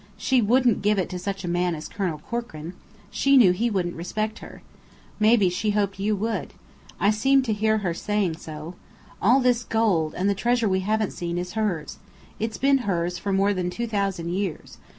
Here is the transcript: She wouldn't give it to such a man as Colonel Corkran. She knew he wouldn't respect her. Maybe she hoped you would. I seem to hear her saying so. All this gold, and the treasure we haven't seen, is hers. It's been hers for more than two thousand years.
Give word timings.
She 0.17 0.41
wouldn't 0.41 0.81
give 0.81 0.97
it 0.97 1.09
to 1.09 1.19
such 1.19 1.43
a 1.43 1.47
man 1.47 1.75
as 1.75 1.87
Colonel 1.87 2.17
Corkran. 2.27 2.73
She 3.11 3.37
knew 3.37 3.51
he 3.51 3.69
wouldn't 3.69 3.93
respect 3.95 4.39
her. 4.39 4.63
Maybe 5.19 5.47
she 5.47 5.69
hoped 5.77 5.99
you 5.99 6.15
would. 6.15 6.55
I 6.99 7.11
seem 7.11 7.43
to 7.43 7.53
hear 7.53 7.77
her 7.85 7.93
saying 7.93 8.37
so. 8.37 8.73
All 9.21 9.39
this 9.41 9.63
gold, 9.63 10.15
and 10.15 10.27
the 10.27 10.33
treasure 10.33 10.67
we 10.67 10.79
haven't 10.79 11.11
seen, 11.13 11.37
is 11.37 11.53
hers. 11.53 11.99
It's 12.39 12.57
been 12.57 12.79
hers 12.79 13.19
for 13.19 13.31
more 13.31 13.53
than 13.53 13.69
two 13.69 13.85
thousand 13.85 14.29
years. 14.29 14.79